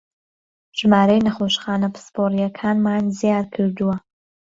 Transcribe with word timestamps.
ژمارهی 0.79 1.25
نهخۆشخانه 1.25 1.87
پسپۆڕییهکامان 1.93 3.03
زیادکردووه 3.19 3.97